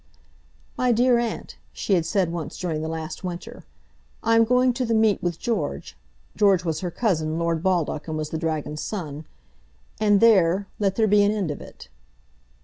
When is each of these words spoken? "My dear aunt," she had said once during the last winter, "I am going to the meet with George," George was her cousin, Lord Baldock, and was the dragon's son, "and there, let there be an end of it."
"My 0.77 0.91
dear 0.91 1.19
aunt," 1.19 1.57
she 1.71 1.93
had 1.93 2.07
said 2.07 2.31
once 2.31 2.57
during 2.57 2.81
the 2.81 2.87
last 2.87 3.23
winter, 3.23 3.65
"I 4.23 4.35
am 4.35 4.45
going 4.45 4.73
to 4.73 4.83
the 4.83 4.95
meet 4.95 5.21
with 5.21 5.37
George," 5.39 5.95
George 6.35 6.65
was 6.65 6.79
her 6.79 6.89
cousin, 6.89 7.37
Lord 7.37 7.61
Baldock, 7.61 8.07
and 8.07 8.17
was 8.17 8.31
the 8.31 8.39
dragon's 8.39 8.81
son, 8.81 9.25
"and 9.99 10.19
there, 10.19 10.65
let 10.79 10.95
there 10.95 11.05
be 11.07 11.21
an 11.21 11.31
end 11.31 11.51
of 11.51 11.61
it." 11.61 11.87